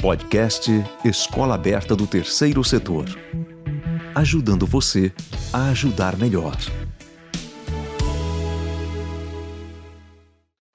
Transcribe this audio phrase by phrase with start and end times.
[0.00, 0.70] Podcast
[1.04, 3.06] Escola Aberta do Terceiro Setor.
[4.14, 5.12] Ajudando você
[5.52, 6.54] a ajudar melhor.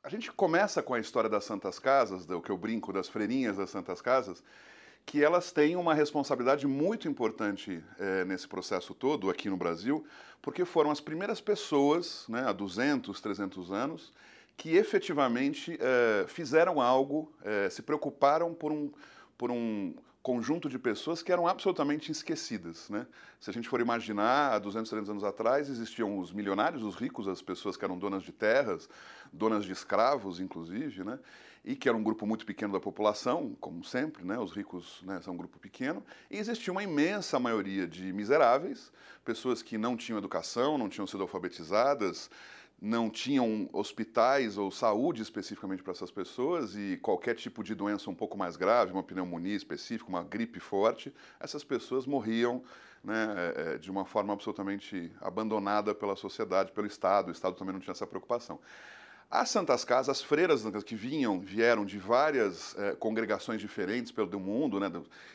[0.03, 3.55] A gente começa com a história das Santas Casas, do que eu brinco das freirinhas
[3.55, 4.43] das Santas Casas,
[5.05, 10.05] que elas têm uma responsabilidade muito importante é, nesse processo todo aqui no Brasil,
[10.41, 14.11] porque foram as primeiras pessoas, né, há 200, 300 anos,
[14.55, 18.91] que efetivamente é, fizeram algo, é, se preocuparam por um,
[19.37, 22.89] por um conjunto de pessoas que eram absolutamente esquecidas.
[22.89, 23.05] Né?
[23.41, 27.27] Se a gente for imaginar, há 200, 300 anos atrás, existiam os milionários, os ricos,
[27.27, 28.89] as pessoas que eram donas de terras,
[29.33, 31.19] donas de escravos, inclusive, né?
[31.65, 34.39] e que era um grupo muito pequeno da população, como sempre, né?
[34.39, 38.93] os ricos né, são um grupo pequeno, e existia uma imensa maioria de miseráveis,
[39.25, 42.29] pessoas que não tinham educação, não tinham sido alfabetizadas,
[42.81, 48.15] não tinham hospitais ou saúde especificamente para essas pessoas e qualquer tipo de doença um
[48.15, 52.61] pouco mais grave, uma pneumonia específica, uma gripe forte, essas pessoas morriam
[53.03, 57.29] né, é, é, de uma forma absolutamente abandonada pela sociedade, pelo Estado.
[57.29, 58.59] O Estado também não tinha essa preocupação.
[59.35, 64.79] As Santas Casas, as freiras que vinham, vieram de várias eh, congregações diferentes pelo mundo,
[64.79, 64.91] né,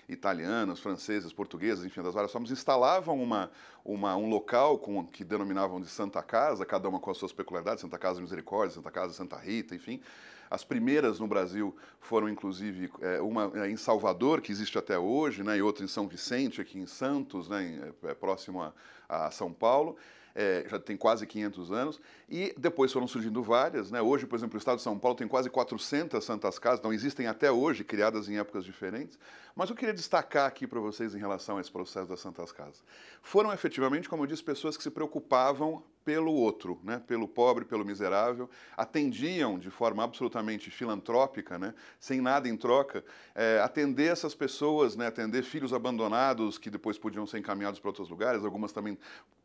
[0.09, 3.51] italianas, francesas, portuguesas, enfim, das várias formas, instalavam uma,
[3.85, 7.81] uma, um local com, que denominavam de Santa Casa, cada uma com as suas peculiaridades,
[7.81, 10.01] Santa Casa Misericórdia, Santa Casa Santa Rita, enfim.
[10.49, 15.43] As primeiras no Brasil foram, inclusive, eh, uma eh, em Salvador, que existe até hoje,
[15.43, 18.73] né, e outra em São Vicente, aqui em Santos, né, em, próximo a,
[19.09, 19.97] a São Paulo
[20.39, 23.91] é, já tem quase 500 anos, e depois foram surgindo várias.
[23.91, 24.01] Né?
[24.01, 27.27] Hoje, por exemplo, o estado de São Paulo tem quase 400 santas casas, não existem
[27.27, 29.19] até hoje, criadas em épocas diferentes.
[29.57, 32.85] Mas eu queria destacar aqui para vocês em relação a esse processo das santas casas.
[33.21, 37.03] Foram efetivamente, como eu disse, pessoas que se preocupavam pelo outro, né?
[37.07, 41.75] pelo pobre, pelo miserável, atendiam de forma absolutamente filantrópica, né?
[42.01, 45.09] sem nada em troca, é, atender essas pessoas, né?
[45.09, 48.97] atender filhos abandonados que depois podiam ser encaminhados para outros lugares, algumas também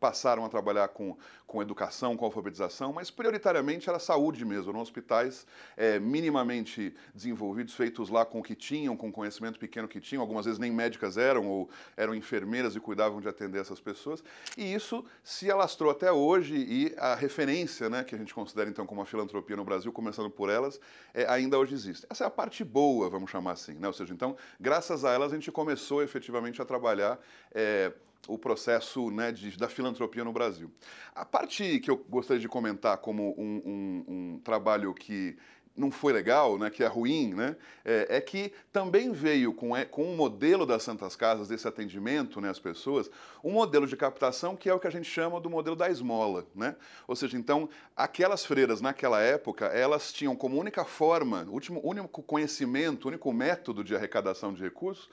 [0.04, 1.16] passaram a trabalhar com,
[1.48, 5.48] com educação, com alfabetização, mas prioritariamente era saúde mesmo, eram hospitais
[5.78, 10.20] é, minimamente desenvolvidos, feitos lá com o que tinham, com o conhecimento pequeno que tinham,
[10.22, 14.22] algumas vezes nem médicas eram, ou eram enfermeiras e cuidavam de atender essas pessoas,
[14.58, 18.86] e isso se alastrou até hoje, e a referência, né, que a gente considera então
[18.86, 20.82] como a filantropia no Brasil, começando por elas,
[21.14, 22.06] é, ainda hoje existe.
[22.10, 23.88] Essa é a parte boa, vamos chamar assim, né?
[23.88, 27.18] Ou seja, então, graças a elas a gente começou efetivamente a trabalhar
[27.54, 27.94] é,
[28.28, 30.72] o processo né, de, da filantropia no Brasil.
[31.14, 35.38] A parte que eu gostaria de comentar como um, um, um trabalho que
[35.76, 39.84] não foi legal, né, que é ruim, né, é, é, que também veio com, é,
[39.84, 43.10] com o modelo das Santas Casas, desse atendimento né, às pessoas,
[43.44, 46.46] um modelo de captação que é o que a gente chama do modelo da esmola.
[46.56, 46.76] Né?
[47.08, 53.08] Ou seja, então, aquelas freiras naquela época, elas tinham como única forma, último, único conhecimento,
[53.08, 55.10] único método de arrecadação de recursos,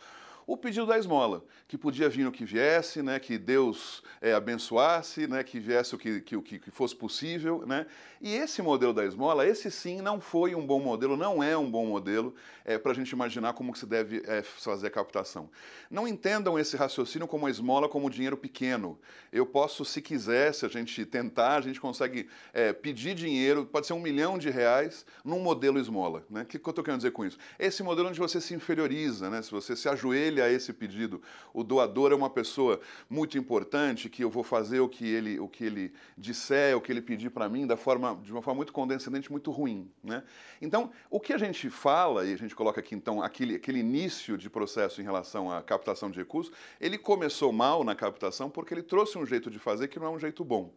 [0.50, 5.28] o pedido da esmola, que podia vir o que viesse, né, que Deus é, abençoasse,
[5.28, 7.65] né, que viesse o que, que, que fosse possível.
[7.65, 7.87] Né?
[8.21, 11.71] E esse modelo da esmola, esse sim não foi um bom modelo, não é um
[11.71, 12.34] bom modelo
[12.65, 15.49] é, para a gente imaginar como que se deve é, fazer a captação.
[15.89, 18.99] Não entendam esse raciocínio como a esmola como dinheiro pequeno.
[19.33, 23.87] Eu posso, se quiser, se a gente tentar, a gente consegue é, pedir dinheiro, pode
[23.87, 26.25] ser um milhão de reais, num modelo esmola.
[26.28, 26.43] Né?
[26.43, 27.39] O que, que eu estou querendo dizer com isso?
[27.56, 29.41] Esse modelo onde você se inferioriza, né?
[29.43, 31.21] se você se ajoelha a esse pedido.
[31.53, 35.49] O doador é uma pessoa muito importante que eu vou fazer o que ele, o
[35.49, 38.73] que ele disser, o que ele pedir para mim da forma, de uma forma muito
[38.73, 39.91] condescendente, muito ruim.
[40.03, 40.23] Né?
[40.61, 44.37] Então, o que a gente fala, e a gente coloca aqui então aquele, aquele início
[44.37, 48.83] de processo em relação à captação de recursos, ele começou mal na captação porque ele
[48.83, 50.72] trouxe um jeito de fazer que não é um jeito bom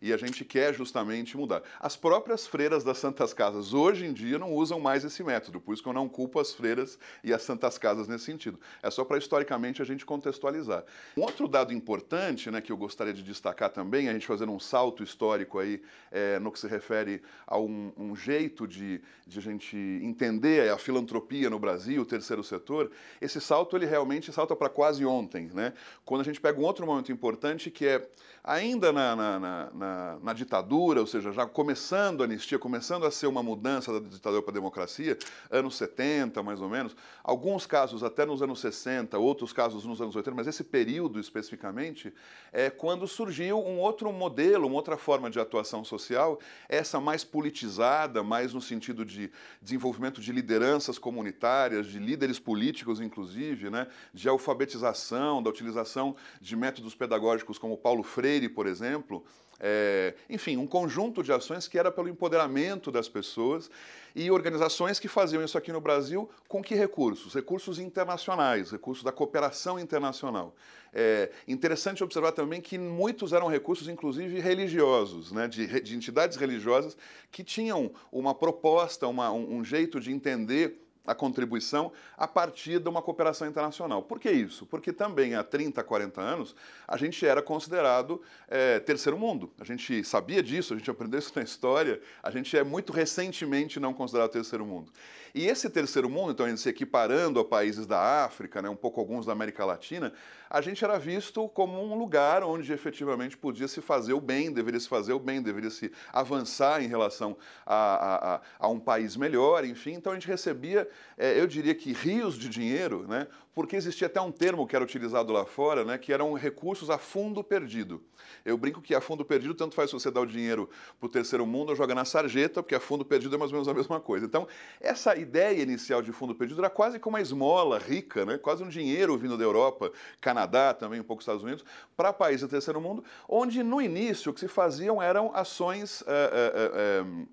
[0.00, 1.62] e a gente quer justamente mudar.
[1.80, 5.74] As próprias freiras das Santas Casas hoje em dia não usam mais esse método, por
[5.74, 8.58] isso que eu não culpo as freiras e as Santas Casas nesse sentido.
[8.82, 10.84] É só para historicamente a gente contextualizar.
[11.16, 14.60] Um outro dado importante, né, que eu gostaria de destacar também, a gente fazendo um
[14.60, 19.42] salto histórico aí é, no que se refere a um, um jeito de, de a
[19.42, 22.90] gente entender a filantropia no Brasil, o terceiro setor,
[23.20, 25.72] esse salto ele realmente salta para quase ontem, né?
[26.04, 28.08] Quando a gente pega um outro momento importante que é
[28.42, 33.10] ainda na, na, na na, na, ditadura, ou seja, já começando a anistia, começando a
[33.10, 35.16] ser uma mudança da ditadura para a democracia,
[35.50, 36.94] anos 70 mais ou menos,
[37.24, 42.12] alguns casos até nos anos 60, outros casos nos anos 80, mas esse período especificamente
[42.52, 46.38] é quando surgiu um outro modelo, uma outra forma de atuação social,
[46.68, 49.30] essa mais politizada, mais no sentido de
[49.62, 56.94] desenvolvimento de lideranças comunitárias, de líderes políticos, inclusive, né, de alfabetização, da utilização de métodos
[56.94, 59.24] pedagógicos como Paulo Freire, por exemplo,
[59.60, 63.70] é, enfim, um conjunto de ações que era pelo empoderamento das pessoas
[64.14, 67.34] e organizações que faziam isso aqui no Brasil com que recursos?
[67.34, 70.54] Recursos internacionais, recursos da cooperação internacional.
[70.92, 76.96] É interessante observar também que muitos eram recursos, inclusive religiosos, né, de, de entidades religiosas
[77.30, 82.88] que tinham uma proposta, uma, um, um jeito de entender a contribuição a partir de
[82.88, 84.02] uma cooperação internacional.
[84.02, 84.66] Por que isso?
[84.66, 86.54] Porque também há 30, 40 anos
[86.86, 89.50] a gente era considerado é, terceiro mundo.
[89.58, 93.80] A gente sabia disso, a gente aprendeu isso na história, a gente é muito recentemente
[93.80, 94.92] não considerado terceiro mundo.
[95.34, 99.24] E esse terceiro mundo, então, se equiparando a países da África, né, um pouco alguns
[99.24, 100.12] da América Latina,
[100.50, 104.80] a gente era visto como um lugar onde efetivamente podia se fazer o bem, deveria
[104.80, 107.36] se fazer o bem, deveria se avançar em relação
[107.66, 109.92] a, a, a um país melhor, enfim.
[109.92, 113.26] Então a gente recebia, é, eu diria que rios de dinheiro, né,
[113.58, 116.96] porque existia até um termo que era utilizado lá fora, né, que eram recursos a
[116.96, 118.00] fundo perdido.
[118.44, 120.70] Eu brinco que a fundo perdido tanto faz você dar o dinheiro
[121.00, 123.56] para o terceiro mundo ou joga na sarjeta, porque a fundo perdido é mais ou
[123.56, 124.26] menos a mesma coisa.
[124.26, 124.46] Então,
[124.80, 128.68] essa ideia inicial de fundo perdido era quase como uma esmola rica, né, quase um
[128.68, 129.90] dinheiro vindo da Europa,
[130.38, 131.64] Canadá, também um pouco Estados Unidos,
[131.96, 136.02] para países do terceiro mundo, onde no início o que se faziam eram ações.
[136.02, 137.28] Uh, uh, uh,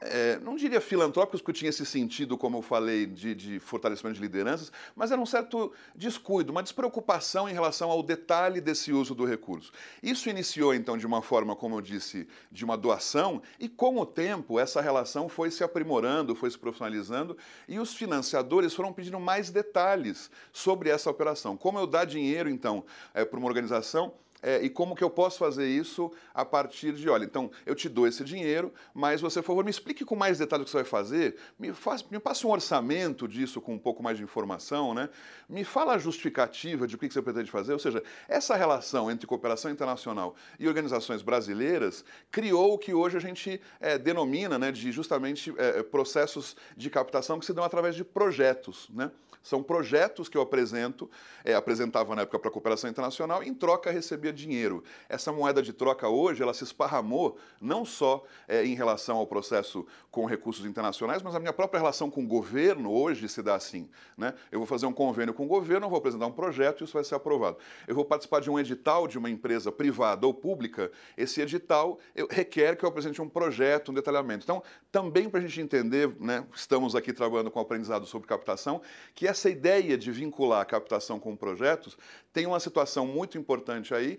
[0.00, 4.20] é, não diria filantrópicos, porque tinha esse sentido, como eu falei, de, de, fortalecimento de
[4.20, 9.24] lideranças, mas era um certo descuido, uma despreocupação em relação ao detalhe desse uso do
[9.24, 9.72] recurso.
[10.02, 14.06] Isso iniciou, então, de uma forma, como eu disse, de uma doação, e com o
[14.06, 17.36] tempo essa relação foi se aprimorando, foi se profissionalizando,
[17.68, 21.56] e os financiadores foram pedindo mais detalhes sobre essa operação.
[21.56, 22.84] Como eu dar dinheiro, então,
[23.14, 24.12] é, para uma organização
[24.42, 27.88] é, e como que eu posso fazer isso a partir de, olha, então eu te
[27.88, 30.78] dou esse dinheiro, mas você, por favor, me explique com mais detalhes o que você
[30.78, 34.92] vai fazer, me, faz, me passe um orçamento disso com um pouco mais de informação,
[34.92, 35.08] né?
[35.48, 39.26] me fala a justificativa de o que você pretende fazer, ou seja, essa relação entre
[39.26, 44.90] cooperação internacional e organizações brasileiras criou o que hoje a gente é, denomina né, de
[44.90, 49.10] justamente é, processos de captação que se dão através de projetos, né?
[49.42, 51.10] São projetos que eu apresento,
[51.44, 54.82] é, apresentava na época para a cooperação internacional, em troca recebia dinheiro.
[55.08, 59.86] Essa moeda de troca hoje, ela se esparramou não só é, em relação ao processo
[60.10, 63.88] com recursos internacionais, mas a minha própria relação com o governo hoje se dá assim.
[64.16, 64.34] Né?
[64.50, 67.04] Eu vou fazer um convênio com o governo, vou apresentar um projeto e isso vai
[67.04, 67.56] ser aprovado.
[67.86, 72.28] Eu vou participar de um edital de uma empresa privada ou pública, esse edital eu,
[72.30, 74.44] requer que eu apresente um projeto, um detalhamento.
[74.44, 78.82] Então, também para a gente entender, né, estamos aqui trabalhando com aprendizado sobre captação,
[79.14, 81.96] que essa ideia de vincular a captação com projetos
[82.32, 84.18] tem uma situação muito importante aí,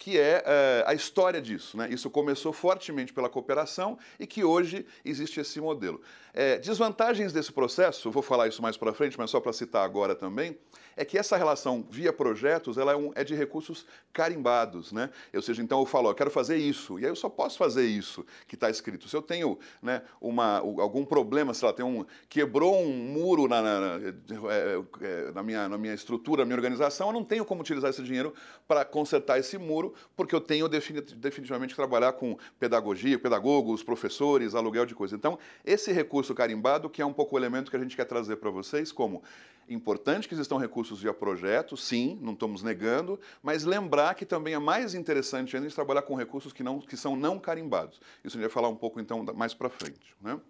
[0.00, 1.76] que é, é a história disso.
[1.76, 1.88] Né?
[1.90, 6.00] Isso começou fortemente pela cooperação e que hoje existe esse modelo.
[6.32, 10.14] É, desvantagens desse processo, vou falar isso mais para frente, mas só para citar agora
[10.14, 10.56] também,
[10.96, 14.92] é que essa relação via projetos ela é, um, é, de recursos carimbados.
[14.92, 15.10] Né?
[15.34, 17.86] Ou seja, então eu falo, eu quero fazer isso, e aí eu só posso fazer
[17.86, 19.08] isso que está escrito.
[19.08, 23.62] Se eu tenho né, uma, algum problema, sei lá, tem um, quebrou um muro na,
[23.62, 27.44] na, na, é, é, na, minha, na minha estrutura, na minha organização, eu não tenho
[27.44, 28.34] como utilizar esse dinheiro
[28.68, 34.86] para consertar esse muro, porque eu tenho definitivamente que trabalhar com pedagogia, pedagogos, professores, aluguel
[34.86, 35.16] de coisas.
[35.16, 38.36] Então, esse recurso carimbado, que é um pouco o elemento que a gente quer trazer
[38.36, 39.22] para vocês, como
[39.68, 44.58] importante que existam recursos via projeto, sim, não estamos negando, mas lembrar que também é
[44.58, 48.00] mais interessante ainda trabalhar com recursos que, não, que são não carimbados.
[48.24, 50.14] Isso a gente vai falar um pouco então mais para frente.
[50.20, 50.40] Né?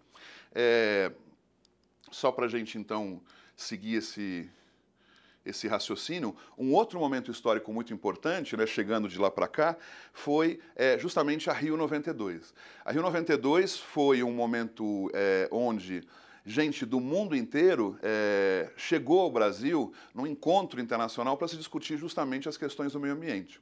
[0.54, 1.12] É,
[2.10, 3.20] só para a gente então
[3.54, 4.50] seguir esse,
[5.44, 9.76] esse raciocínio, um outro momento histórico muito importante, né, chegando de lá para cá,
[10.12, 12.53] foi é, justamente a Rio 92.
[12.84, 16.06] A Rio 92 foi um momento é, onde
[16.44, 22.48] gente do mundo inteiro é, chegou ao Brasil num encontro internacional para se discutir justamente
[22.48, 23.60] as questões do meio ambiente.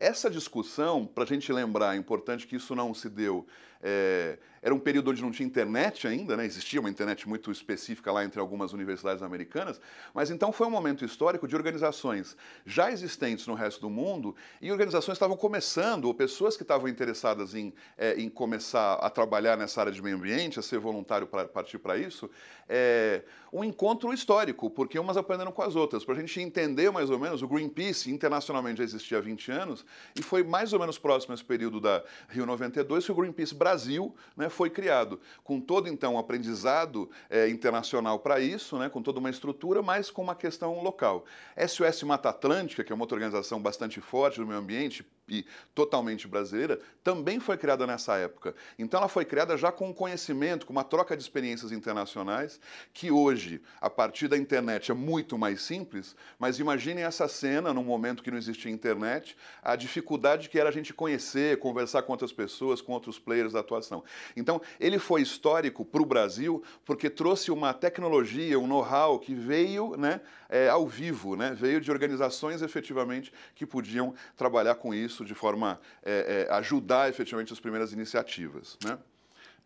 [0.00, 3.44] Essa discussão, para a gente lembrar, é importante que isso não se deu
[3.82, 6.44] é, era um período onde não tinha internet ainda, né?
[6.44, 9.80] existia uma internet muito específica lá entre algumas universidades americanas,
[10.12, 14.70] mas então foi um momento histórico de organizações já existentes no resto do mundo e
[14.70, 19.80] organizações estavam começando, ou pessoas que estavam interessadas em, é, em começar a trabalhar nessa
[19.80, 22.30] área de meio ambiente, a ser voluntário para partir para isso,
[22.68, 23.22] é,
[23.52, 26.04] um encontro histórico, porque umas aprenderam com as outras.
[26.04, 29.84] Para a gente entender mais ou menos, o Greenpeace internacionalmente já existia há 20 anos
[30.14, 33.54] e foi mais ou menos próximo a esse período da Rio 92 que o Greenpeace
[33.54, 39.02] Brasil né, foi criado, com todo então um aprendizado é, internacional para isso, né, com
[39.02, 41.24] toda uma estrutura, mas com uma questão local.
[41.56, 46.26] SOS Mata Atlântica, que é uma outra organização bastante forte do meio ambiente, e totalmente
[46.26, 48.54] brasileira, também foi criada nessa época.
[48.78, 52.60] Então ela foi criada já com um conhecimento, com uma troca de experiências internacionais,
[52.92, 57.84] que hoje, a partir da internet, é muito mais simples, mas imaginem essa cena num
[57.84, 62.32] momento que não existia internet, a dificuldade que era a gente conhecer, conversar com outras
[62.32, 64.02] pessoas, com outros players da atuação.
[64.38, 69.96] Então, ele foi histórico para o Brasil porque trouxe uma tecnologia, um know-how que veio
[69.96, 75.34] né, é, ao vivo, né, veio de organizações efetivamente que podiam trabalhar com isso de
[75.34, 78.78] forma é, é, ajudar efetivamente as primeiras iniciativas.
[78.84, 78.98] Né?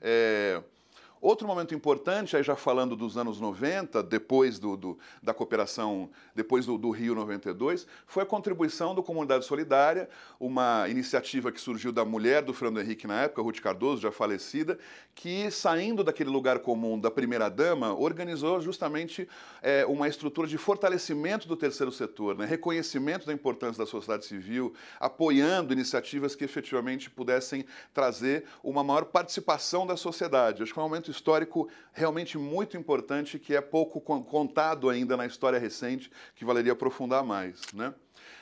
[0.00, 0.62] É,
[1.22, 6.66] Outro momento importante, aí já falando dos anos 90, depois do, do da cooperação, depois
[6.66, 10.08] do, do, Rio 92, foi a contribuição do Comunidade Solidária,
[10.40, 14.76] uma iniciativa que surgiu da mulher do Fernando Henrique na época, Ruth Cardoso, já falecida,
[15.14, 19.28] que saindo daquele lugar comum da primeira-dama, organizou justamente
[19.62, 22.46] é, uma estrutura de fortalecimento do terceiro setor, né?
[22.46, 27.64] reconhecimento da importância da sociedade civil, apoiando iniciativas que efetivamente pudessem
[27.94, 30.64] trazer uma maior participação da sociedade.
[30.64, 35.26] Acho que foi um momento histórico realmente muito importante que é pouco contado ainda na
[35.26, 37.60] história recente, que valeria aprofundar mais.
[37.72, 37.94] Né?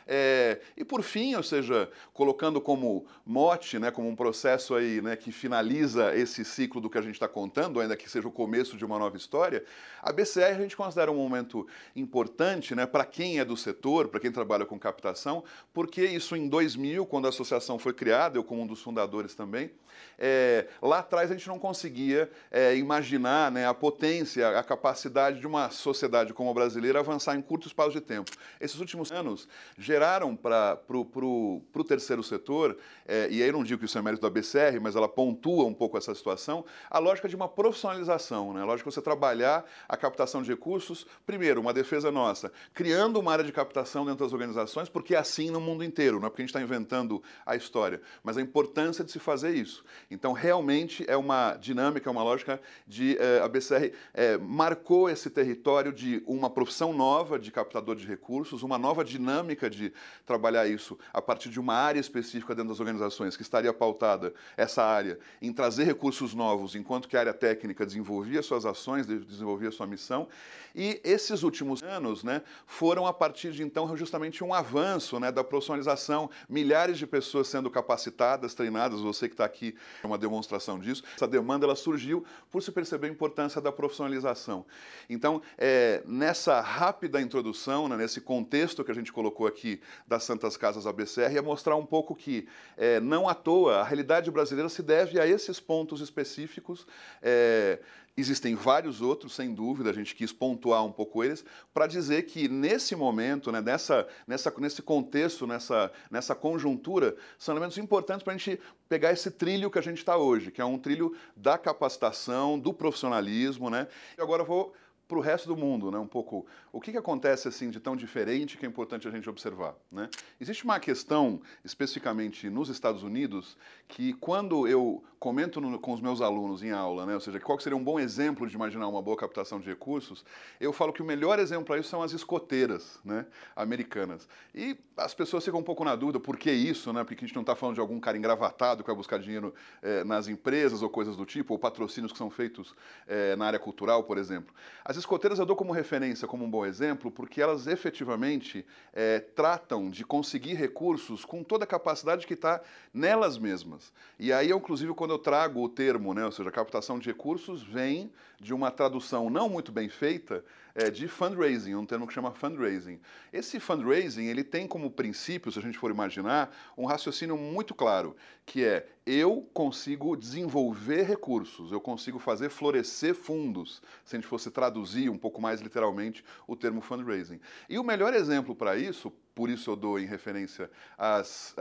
[0.07, 5.16] É, e por fim, ou seja, colocando como mote, né, como um processo aí, né,
[5.16, 8.76] que finaliza esse ciclo do que a gente está contando, ainda que seja o começo
[8.76, 9.64] de uma nova história,
[10.02, 14.21] a BCR a gente considera um momento importante né, para quem é do setor, para
[14.21, 18.62] quem trabalha com captação, porque isso em 2000, quando a associação foi criada, eu como
[18.62, 19.71] um dos fundadores também,
[20.19, 25.47] é, lá atrás a gente não conseguia é, imaginar né, a potência, a capacidade de
[25.47, 28.30] uma sociedade como a brasileira avançar em curto espaço de tempo.
[28.61, 33.87] Esses últimos anos geraram geraram para o terceiro setor, é, e aí não digo que
[33.87, 37.35] isso é mérito da BCR, mas ela pontua um pouco essa situação, a lógica de
[37.35, 38.62] uma profissionalização, né?
[38.62, 43.32] a lógica de você trabalhar a captação de recursos, primeiro, uma defesa nossa, criando uma
[43.32, 46.42] área de captação dentro das organizações, porque é assim no mundo inteiro, não é porque
[46.42, 49.85] a gente está inventando a história, mas a importância de se fazer isso.
[50.09, 55.28] Então, realmente é uma dinâmica, é uma lógica de é, a BCR é, marcou esse
[55.30, 59.79] território de uma profissão nova de captador de recursos, uma nova dinâmica de
[60.26, 64.82] trabalhar isso a partir de uma área específica dentro das organizações, que estaria pautada essa
[64.82, 69.87] área em trazer recursos novos, enquanto que a área técnica desenvolvia suas ações, desenvolvia sua
[69.87, 70.28] missão.
[70.75, 75.44] E esses últimos anos né, foram, a partir de então, justamente um avanço né, da
[75.44, 81.02] profissionalização, milhares de pessoas sendo capacitadas, treinadas, você que está aqui é uma demonstração disso.
[81.14, 84.64] Essa demanda ela surgiu por se perceber a importância da profissionalização.
[85.08, 89.69] Então, é, nessa rápida introdução, né, nesse contexto que a gente colocou aqui
[90.06, 94.30] das Santas Casas ABCR é mostrar um pouco que, é, não à toa, a realidade
[94.30, 96.86] brasileira se deve a esses pontos específicos.
[97.20, 97.78] É,
[98.16, 102.48] Existem vários outros, sem dúvida, a gente quis pontuar um pouco eles, para dizer que
[102.48, 108.36] nesse momento, né, nessa, nessa, nesse contexto, nessa, nessa conjuntura, são elementos importantes para a
[108.36, 112.58] gente pegar esse trilho que a gente está hoje, que é um trilho da capacitação,
[112.58, 113.70] do profissionalismo.
[113.70, 113.86] Né?
[114.18, 114.74] E agora vou
[115.11, 115.99] para o resto do mundo, né?
[115.99, 119.29] Um pouco o que, que acontece assim de tão diferente que é importante a gente
[119.29, 120.09] observar, né?
[120.40, 126.23] Existe uma questão especificamente nos Estados Unidos que quando eu comento no, com os meus
[126.23, 127.14] alunos em aula, né?
[127.14, 130.25] Ou seja, qual seria um bom exemplo de imaginar uma boa captação de recursos?
[130.59, 133.26] Eu falo que o melhor exemplo para isso são as escoteiras, né?
[133.55, 134.26] Americanas.
[134.55, 137.05] E as pessoas ficam um pouco na dúvida por que isso, né?
[137.05, 139.52] Porque a gente não está falando de algum cara engravatado que vai buscar dinheiro
[139.83, 142.75] eh, nas empresas ou coisas do tipo, ou patrocínios que são feitos
[143.07, 144.55] eh, na área cultural, por exemplo.
[144.83, 149.90] As escoteiras eu dou como referência, como um bom exemplo, porque elas efetivamente é, tratam
[149.90, 152.61] de conseguir recursos com toda a capacidade que está
[152.95, 153.92] nelas mesmas.
[154.19, 157.62] E aí, eu, inclusive, quando eu trago o termo, né, ou seja, captação de recursos,
[157.62, 162.32] vem de uma tradução não muito bem feita é, de fundraising, um termo que chama
[162.32, 163.00] fundraising.
[163.32, 168.16] Esse fundraising ele tem como princípio, se a gente for imaginar, um raciocínio muito claro,
[168.46, 174.50] que é eu consigo desenvolver recursos, eu consigo fazer florescer fundos, se a gente fosse
[174.50, 177.40] traduzir um pouco mais literalmente o termo fundraising.
[177.68, 181.54] E o melhor exemplo para isso, por isso eu dou em referência às,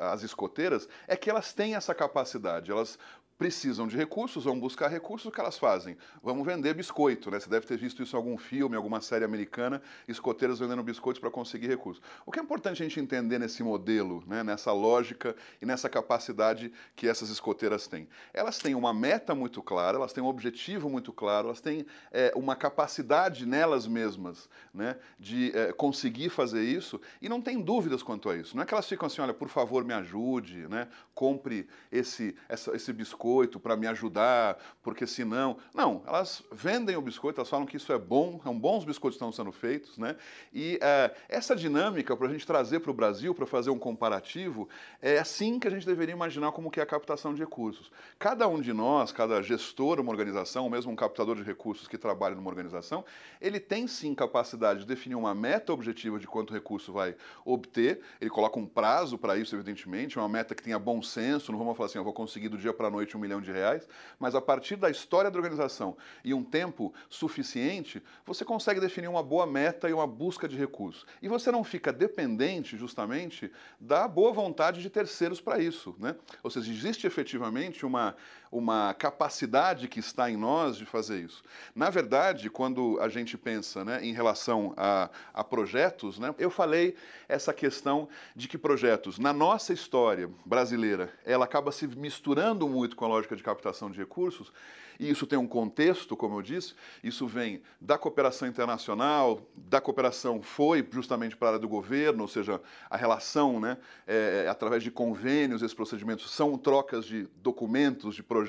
[0.00, 2.98] às escoteiras, é que elas têm essa capacidade, elas
[3.38, 5.96] precisam de recursos, vão buscar recursos, o que elas fazem?
[6.22, 7.40] Vamos vender biscoito, né?
[7.40, 11.30] Você deve ter visto isso em algum filme, alguma série americana, escoteiros vendendo biscoitos para
[11.30, 12.02] conseguir recursos.
[12.24, 14.42] O que é importante a gente entender nesse modelo, né?
[14.42, 18.08] nessa lógica e nessa capacidade que essas escoteiras têm?
[18.32, 22.32] Elas têm uma meta muito clara, elas têm um objetivo muito claro, elas têm é,
[22.36, 24.96] uma capacidade nelas mesmas né?
[25.18, 28.54] de é, conseguir fazer isso e não tem dúvidas quanto a isso.
[28.54, 30.88] Não é que elas ficam assim, olha, por favor, me ajude, né?
[31.14, 35.56] compre esse, essa, esse biscoito biscoito para me ajudar, porque senão.
[35.74, 39.24] Não, elas vendem o biscoito, elas falam que isso é bom, são bons biscoitos que
[39.24, 40.16] estão sendo feitos, né?
[40.52, 44.68] E é, essa dinâmica, para a gente trazer para o Brasil, para fazer um comparativo,
[45.00, 47.90] é assim que a gente deveria imaginar como que é a captação de recursos.
[48.18, 51.96] Cada um de nós, cada gestor uma organização, ou mesmo um captador de recursos que
[51.96, 53.04] trabalha numa organização,
[53.40, 58.30] ele tem sim capacidade de definir uma meta objetiva de quanto recurso vai obter, ele
[58.30, 61.86] coloca um prazo para isso, evidentemente, uma meta que tenha bom senso, não vamos falar
[61.86, 63.88] assim, eu vou conseguir do dia para a noite um milhão de reais,
[64.18, 69.22] mas a partir da história da organização e um tempo suficiente, você consegue definir uma
[69.22, 71.06] boa meta e uma busca de recursos.
[71.20, 73.50] E você não fica dependente, justamente,
[73.80, 75.94] da boa vontade de terceiros para isso.
[75.98, 76.14] Né?
[76.42, 78.16] Ou seja, existe efetivamente uma,
[78.52, 81.42] uma capacidade que está em nós de fazer isso.
[81.74, 86.94] Na verdade, quando a gente pensa né, em relação a, a projetos, né, eu falei
[87.26, 88.06] essa questão
[88.36, 93.34] de que projetos, na nossa história brasileira, ela acaba se misturando muito com a lógica
[93.34, 94.52] de captação de recursos,
[94.98, 100.40] e isso tem um contexto, como eu disse, isso vem da cooperação internacional, da cooperação
[100.40, 104.90] foi justamente para a área do governo, ou seja, a relação, né, é, através de
[104.90, 108.41] convênios, esses procedimentos são trocas de documentos, de projetos,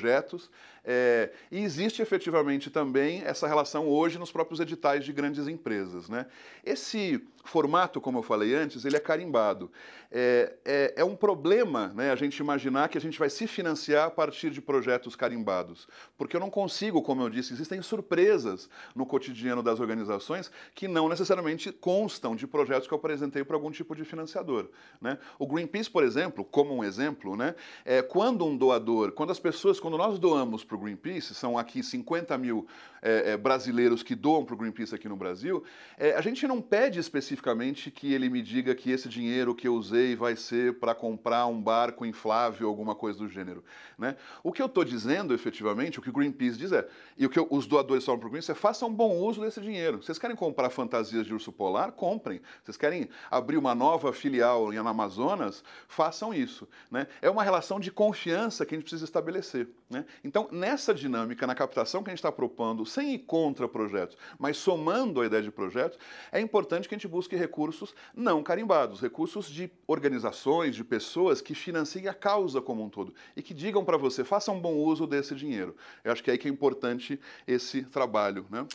[0.85, 6.09] é, e existe efetivamente também essa relação hoje nos próprios editais de grandes empresas.
[6.09, 6.25] Né?
[6.63, 9.71] Esse formato, como eu falei antes, ele é carimbado.
[10.11, 14.07] É, é, é, um problema né, a gente imaginar que a gente vai se financiar
[14.07, 19.05] a partir de projetos carimbados, porque eu não consigo, como eu disse, existem surpresas no
[19.05, 23.95] cotidiano das organizações que não necessariamente constam de projetos que eu apresentei para algum tipo
[23.95, 24.69] de financiador.
[25.01, 25.17] Né?
[25.39, 29.79] O Greenpeace, por exemplo, como um exemplo, né, é, quando um doador, quando as pessoas,
[29.83, 32.65] quando nós doamos para o Greenpeace, são aqui 50 mil
[33.01, 35.61] é, é, brasileiros que doam para o Greenpeace aqui no Brasil,
[35.97, 39.75] é, a gente não pede especificamente que ele me diga que esse dinheiro que eu
[39.75, 43.61] usei vai ser para comprar um barco inflável, alguma coisa do gênero.
[43.97, 44.15] Né?
[44.41, 46.87] O que eu estou dizendo, efetivamente, o que o Greenpeace diz é,
[47.17, 49.59] e o que eu, os doadores falam para o Greenpeace é, façam bom uso desse
[49.59, 50.01] dinheiro.
[50.01, 51.91] Vocês querem comprar fantasias de urso polar?
[51.91, 52.39] Comprem.
[52.63, 55.61] Vocês querem abrir uma nova filial na Amazonas?
[55.89, 56.69] Façam isso.
[56.89, 57.05] Né?
[57.21, 59.72] É uma relação de confiança que a gente precisa estabelecer.
[59.89, 60.05] Né?
[60.23, 64.57] Então, nessa dinâmica, na captação que a gente está propondo, sem ir contra projetos, mas
[64.57, 65.99] somando a ideia de projetos,
[66.31, 71.53] é importante que a gente busque recursos não carimbados, recursos de organizações, de pessoas que
[71.53, 75.05] financiem a causa como um todo e que digam para você, faça um bom uso
[75.05, 75.75] desse dinheiro.
[76.03, 78.45] Eu acho que é aí que é importante esse trabalho.
[78.49, 78.65] Né?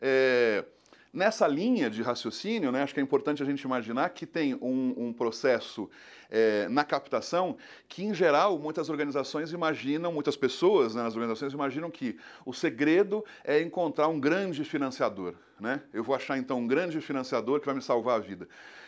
[0.00, 0.64] É...
[1.12, 4.94] Nessa linha de raciocínio, né, acho que é importante a gente imaginar que tem um,
[4.96, 5.88] um processo
[6.30, 7.56] é, na captação
[7.88, 13.24] que, em geral, muitas organizações imaginam, muitas pessoas né, nas organizações imaginam que o segredo
[13.42, 15.34] é encontrar um grande financiador.
[15.58, 15.82] Né?
[15.92, 18.46] Eu vou achar, então, um grande financiador que vai me salvar a vida.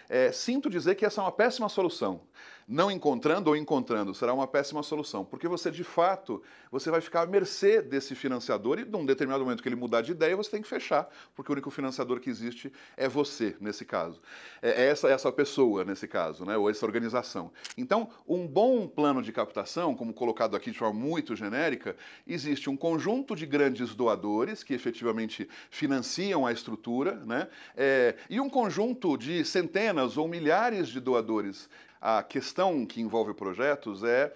[0.09, 2.21] É, sinto dizer que essa é uma péssima solução.
[2.70, 7.22] Não encontrando ou encontrando será uma péssima solução, porque você de fato você vai ficar
[7.22, 10.62] à mercê desse financiador e num determinado momento que ele mudar de ideia você tem
[10.62, 14.22] que fechar, porque o único financiador que existe é você nesse caso,
[14.62, 17.50] é, é essa essa pessoa nesse caso, né, ou essa organização.
[17.76, 22.76] Então, um bom plano de captação, como colocado aqui de forma muito genérica, existe um
[22.76, 29.44] conjunto de grandes doadores que efetivamente financiam a estrutura, né, é, e um conjunto de
[29.44, 31.68] centenas ou milhares de doadores.
[32.01, 34.33] A questão que envolve projetos é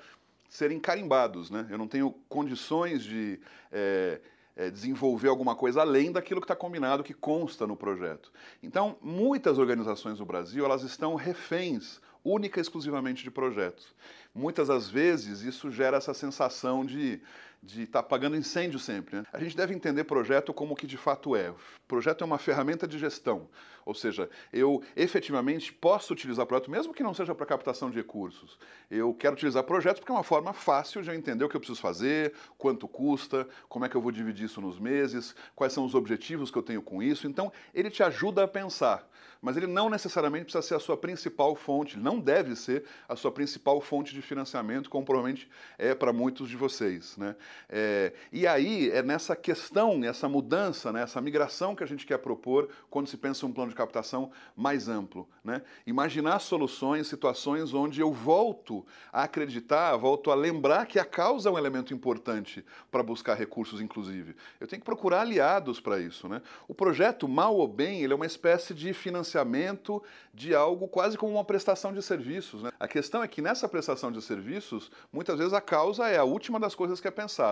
[0.49, 1.51] serem carimbados.
[1.51, 1.67] Né?
[1.71, 3.41] Eu não tenho condições de
[3.73, 4.21] é,
[4.57, 8.33] é, desenvolver alguma coisa além daquilo que está combinado, que consta no projeto.
[8.63, 13.95] Então, muitas organizações no Brasil elas estão reféns única e exclusivamente de projetos.
[14.35, 17.21] Muitas das vezes isso gera essa sensação de
[17.65, 19.17] de estar tá pagando incêndio sempre.
[19.17, 19.25] Né?
[19.33, 21.53] A gente deve entender projeto como o que de fato é.
[21.89, 23.49] Projeto é uma ferramenta de gestão,
[23.85, 28.59] ou seja, eu efetivamente posso utilizar projeto, mesmo que não seja para captação de recursos.
[28.91, 31.61] Eu quero utilizar projetos porque é uma forma fácil de eu entender o que eu
[31.61, 35.85] preciso fazer, quanto custa, como é que eu vou dividir isso nos meses, quais são
[35.85, 37.27] os objetivos que eu tenho com isso.
[37.27, 39.09] Então, ele te ajuda a pensar
[39.45, 43.31] mas ele não necessariamente precisa ser a sua principal fonte, não deve ser a sua
[43.31, 45.47] principal fonte de financiamento, como provavelmente
[45.77, 47.15] é para muitos de vocês.
[47.19, 47.37] Né?
[47.69, 52.19] É, e aí é nessa questão, nessa mudança, né, essa migração que a gente quer
[52.19, 55.29] propor quando se pensa um plano de captação mais amplo.
[55.43, 55.63] Né?
[55.87, 61.53] Imaginar soluções, situações onde eu volto a acreditar, volto a lembrar que a causa é
[61.53, 64.37] um elemento importante para buscar recursos, inclusive.
[64.61, 66.29] Eu tenho que procurar aliados para isso.
[66.29, 66.41] Né?
[66.69, 71.33] O projeto, mal ou bem, ele é uma espécie de financiamento de algo quase como
[71.33, 72.63] uma prestação de serviços.
[72.63, 72.71] Né?
[72.79, 76.59] A questão é que nessa prestação de serviços, muitas vezes a causa é a última
[76.59, 77.44] das coisas que é pensada.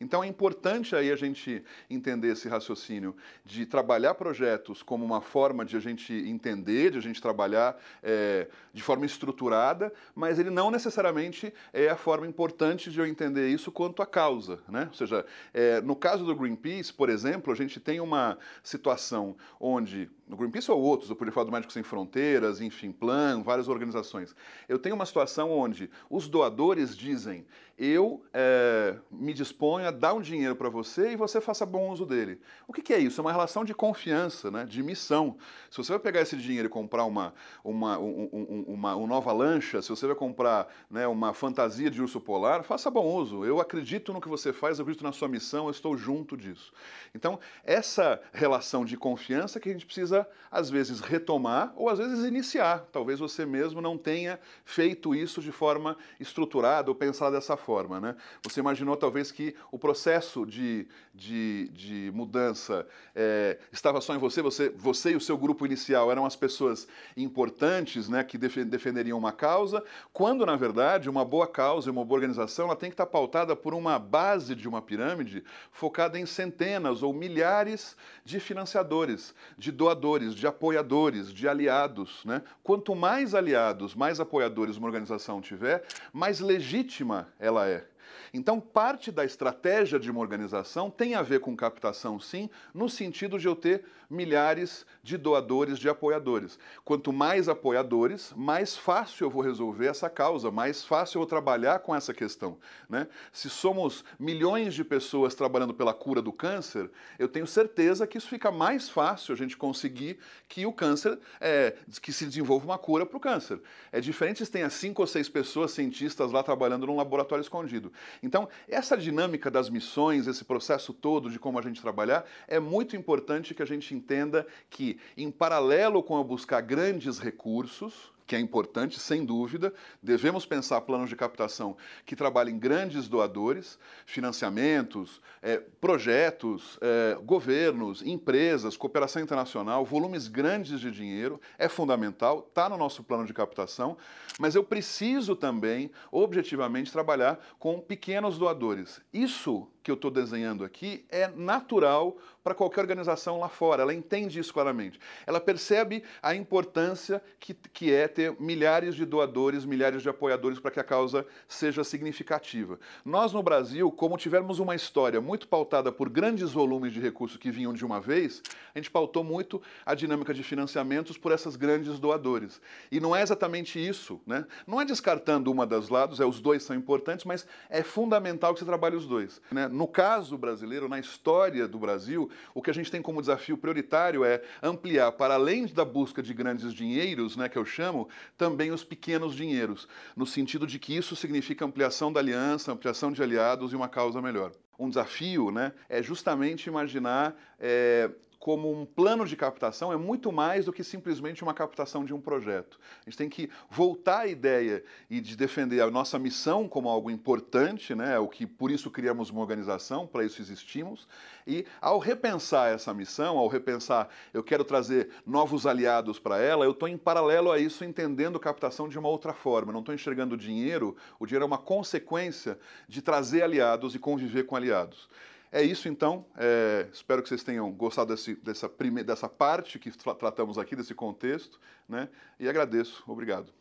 [0.00, 5.64] Então é importante aí a gente entender esse raciocínio de trabalhar projetos como uma forma
[5.64, 10.70] de a gente entender, de a gente trabalhar é, de forma estruturada, mas ele não
[10.70, 14.60] necessariamente é a forma importante de eu entender isso quanto à causa.
[14.68, 14.86] Né?
[14.88, 20.10] Ou seja, é, no caso do Greenpeace, por exemplo, a gente tem uma situação onde
[20.26, 24.34] no Greenpeace ou outros, eu poderia falar do Médicos Sem Fronteiras, enfim, Plan, várias organizações.
[24.68, 30.20] Eu tenho uma situação onde os doadores dizem: eu é, me disponho a dar um
[30.20, 32.40] dinheiro para você e você faça bom uso dele.
[32.68, 33.20] O que, que, é isso?
[33.20, 35.36] É uma relação de confiança, né, de missão.
[35.70, 37.34] Se você vai pegar esse dinheiro e comprar uma,
[37.64, 42.00] uma, um, um, uma, uma nova lancha, se você vai comprar né, uma fantasia de
[42.00, 43.44] urso polar, faça bom uso.
[43.44, 46.72] Eu acredito no que você faz, eu acredito na sua missão, eu estou junto disso.
[47.14, 52.24] Então, essa relação de confiança que a gente precisa, às vezes, retomar ou às vezes
[52.24, 52.86] iniciar.
[52.92, 57.63] Talvez você mesmo não tenha feito isso de forma estruturada ou pensada dessa forma.
[58.00, 58.14] Né?
[58.42, 64.42] Você imaginou talvez que o processo de, de, de mudança é, estava só em você,
[64.42, 69.32] você, você e o seu grupo inicial eram as pessoas importantes né, que defenderiam uma
[69.32, 73.06] causa, quando na verdade uma boa causa e uma boa organização ela tem que estar
[73.06, 79.72] pautada por uma base de uma pirâmide focada em centenas ou milhares de financiadores, de
[79.72, 82.24] doadores, de apoiadores, de aliados.
[82.24, 82.42] Né?
[82.62, 87.93] Quanto mais aliados, mais apoiadores uma organização tiver, mais legítima ela ela é.
[88.32, 93.38] Então, parte da estratégia de uma organização tem a ver com captação, sim, no sentido
[93.38, 96.58] de eu ter milhares de doadores, de apoiadores.
[96.84, 101.80] Quanto mais apoiadores, mais fácil eu vou resolver essa causa, mais fácil eu vou trabalhar
[101.80, 102.58] com essa questão.
[102.88, 103.06] Né?
[103.32, 108.28] Se somos milhões de pessoas trabalhando pela cura do câncer, eu tenho certeza que isso
[108.28, 113.04] fica mais fácil a gente conseguir que o câncer, é, que se desenvolva uma cura
[113.04, 113.60] para o câncer.
[113.90, 117.92] É diferente se tenha cinco ou seis pessoas, cientistas lá trabalhando num laboratório escondido.
[118.22, 122.96] Então, essa dinâmica das missões, esse processo todo de como a gente trabalhar, é muito
[122.96, 128.40] importante que a gente entenda que, em paralelo com eu buscar grandes recursos, que é
[128.40, 129.72] importante, sem dúvida.
[130.02, 138.76] Devemos pensar planos de captação que trabalhem grandes doadores, financiamentos, é, projetos, é, governos, empresas,
[138.76, 143.96] cooperação internacional, volumes grandes de dinheiro, é fundamental, está no nosso plano de captação,
[144.38, 149.00] mas eu preciso também, objetivamente, trabalhar com pequenos doadores.
[149.12, 153.82] Isso que eu estou desenhando aqui é natural para qualquer organização lá fora.
[153.82, 154.98] Ela entende isso claramente.
[155.26, 160.70] Ela percebe a importância que, que é ter milhares de doadores, milhares de apoiadores para
[160.70, 162.78] que a causa seja significativa.
[163.04, 167.50] Nós, no Brasil, como tivermos uma história muito pautada por grandes volumes de recursos que
[167.50, 168.42] vinham de uma vez,
[168.74, 172.58] a gente pautou muito a dinâmica de financiamentos por essas grandes doadores.
[172.90, 174.18] E não é exatamente isso.
[174.26, 174.46] Né?
[174.66, 178.60] Não é descartando uma das lados, é, os dois são importantes, mas é fundamental que
[178.60, 179.42] você trabalhe os dois.
[179.50, 179.68] Né?
[179.74, 184.24] No caso brasileiro, na história do Brasil, o que a gente tem como desafio prioritário
[184.24, 188.08] é ampliar, para além da busca de grandes dinheiros, né, que eu chamo,
[188.38, 193.20] também os pequenos dinheiros, no sentido de que isso significa ampliação da aliança, ampliação de
[193.20, 194.52] aliados e uma causa melhor.
[194.78, 198.08] Um desafio né, é justamente imaginar é,
[198.44, 202.20] como um plano de captação é muito mais do que simplesmente uma captação de um
[202.20, 202.78] projeto.
[203.00, 207.10] A gente tem que voltar à ideia e de defender a nossa missão como algo
[207.10, 208.18] importante, né?
[208.18, 211.08] o que por isso criamos uma organização, para isso existimos,
[211.46, 216.72] e ao repensar essa missão, ao repensar eu quero trazer novos aliados para ela, eu
[216.72, 219.70] estou em paralelo a isso entendendo captação de uma outra forma.
[219.70, 223.98] Eu não estou enxergando o dinheiro, o dinheiro é uma consequência de trazer aliados e
[223.98, 225.08] conviver com aliados.
[225.54, 226.26] É isso então.
[226.36, 230.74] É, espero que vocês tenham gostado desse, dessa, prime, dessa parte que tra tratamos aqui,
[230.74, 232.08] desse contexto, né?
[232.40, 233.04] E agradeço.
[233.06, 233.54] Obrigado.